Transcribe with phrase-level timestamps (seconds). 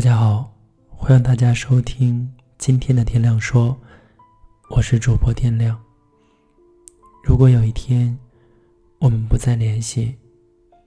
[0.00, 0.50] 大家好，
[0.88, 3.78] 欢迎大家收听今天的天亮说，
[4.70, 5.78] 我是主播天亮。
[7.22, 8.18] 如果有一天
[8.98, 10.16] 我们不再联系，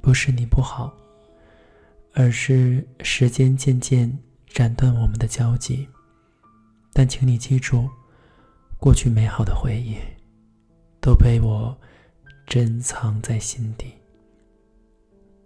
[0.00, 0.94] 不是你不好，
[2.12, 4.16] 而是时间渐渐
[4.46, 5.88] 斩断我们的交集。
[6.92, 7.90] 但请你记住，
[8.78, 9.96] 过去美好的回忆
[11.00, 11.76] 都被我
[12.46, 13.92] 珍藏在心底。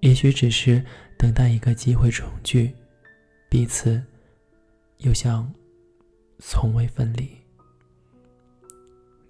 [0.00, 0.84] 也许只是
[1.16, 2.70] 等待一个机会重聚，
[3.54, 4.02] 彼此
[4.96, 5.48] 又像
[6.40, 7.30] 从未分离。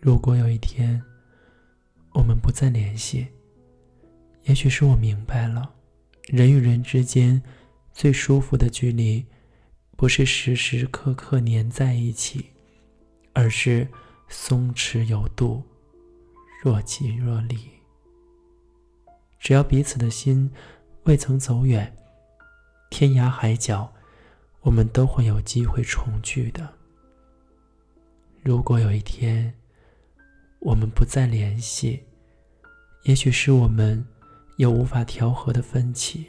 [0.00, 1.02] 如果有一天
[2.12, 3.26] 我们不再联系，
[4.44, 5.74] 也许是我明白了，
[6.28, 7.42] 人与人之间
[7.92, 9.26] 最舒服的距离，
[9.96, 12.46] 不是时时刻刻黏在一起，
[13.32, 13.88] 而是
[14.28, 15.64] 松弛有度，
[16.62, 17.58] 若即若离。
[19.40, 20.48] 只要彼此的心
[21.06, 21.92] 未曾走远，
[22.88, 23.92] 天涯海角，
[24.62, 26.68] 我们都会有机会重聚的。
[28.42, 29.52] 如果有一天
[30.60, 32.02] 我们不再联系，
[33.04, 34.04] 也许是我们
[34.56, 36.26] 有无法调和的分歧，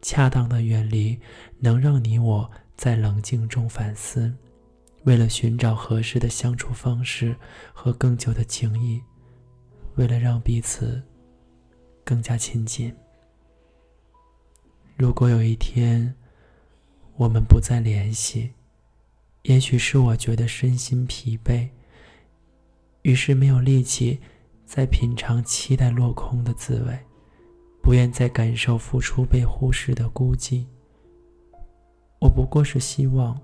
[0.00, 1.18] 恰当的远离
[1.58, 4.34] 能让你我在冷静中反思，
[5.04, 7.36] 为了寻找合适的相处方式
[7.72, 9.02] 和更久的情谊，
[9.96, 11.02] 为了让彼此。
[12.04, 12.94] 更加亲近。
[14.96, 16.14] 如果有一天
[17.16, 18.52] 我们不再联系，
[19.42, 21.70] 也许是我觉得身心疲惫，
[23.02, 24.20] 于是没有力气
[24.64, 26.98] 再品尝期待落空的滋味，
[27.82, 30.66] 不愿再感受付出被忽视的孤寂。
[32.18, 33.40] 我不过是希望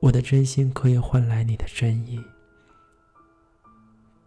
[0.00, 2.20] 我的真心可以换来你的真意，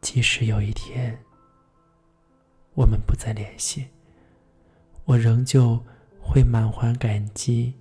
[0.01, 1.17] 即使有一天。
[2.75, 3.87] 我们不再联系，
[5.03, 5.83] 我仍旧
[6.21, 7.73] 会满怀感激，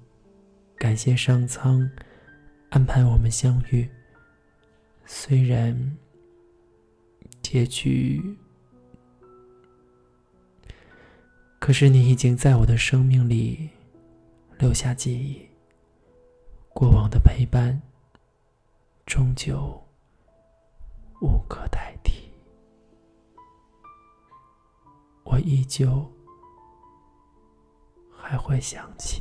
[0.78, 1.90] 感谢上苍
[2.70, 3.88] 安排我们相遇。
[5.04, 5.96] 虽然
[7.42, 8.22] 结局，
[11.58, 13.68] 可是你已经在我的生命里
[14.58, 15.48] 留下记忆，
[16.72, 17.80] 过往的陪伴
[19.04, 19.82] 终究
[21.20, 22.28] 无可代替。
[25.24, 26.08] 我依旧
[28.16, 29.20] 还会想起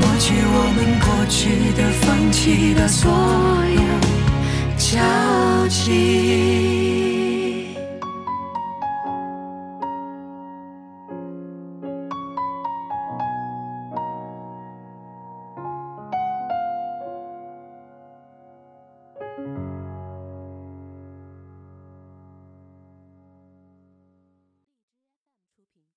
[0.00, 3.10] 抹去我们过去的、放弃的所
[3.74, 3.82] 有
[4.76, 7.17] 交集。